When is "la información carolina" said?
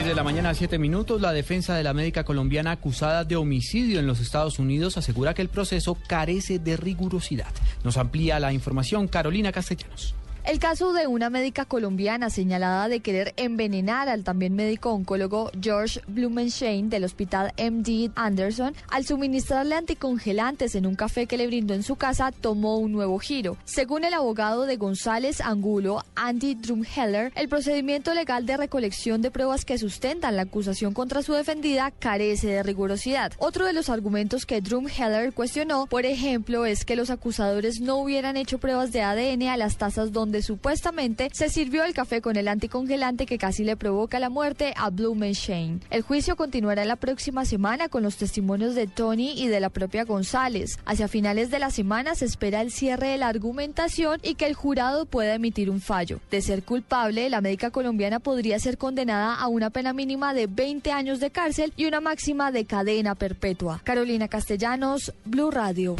8.40-9.52